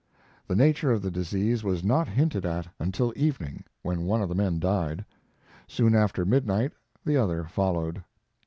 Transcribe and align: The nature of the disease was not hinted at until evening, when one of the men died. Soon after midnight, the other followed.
The 0.47 0.55
nature 0.55 0.91
of 0.91 1.03
the 1.03 1.11
disease 1.11 1.63
was 1.63 1.83
not 1.83 2.07
hinted 2.07 2.43
at 2.43 2.67
until 2.79 3.13
evening, 3.15 3.65
when 3.83 4.01
one 4.05 4.19
of 4.23 4.29
the 4.29 4.33
men 4.33 4.57
died. 4.57 5.05
Soon 5.67 5.93
after 5.93 6.25
midnight, 6.25 6.71
the 7.05 7.17
other 7.17 7.43
followed. 7.43 8.03